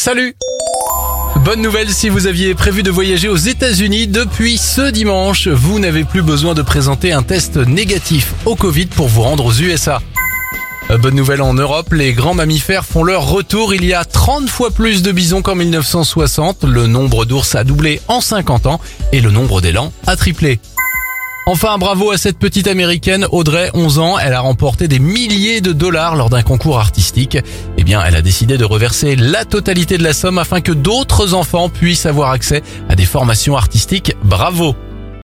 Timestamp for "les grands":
11.92-12.32